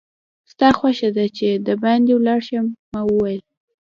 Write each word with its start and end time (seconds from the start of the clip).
ستا 0.51 0.69
خوښه 0.77 1.09
ده 1.17 1.25
چې 1.37 1.47
دباندې 1.67 2.13
ولاړ 2.15 2.39
شم؟ 2.47 2.65
ما 2.91 3.01
وویل. 3.05 3.41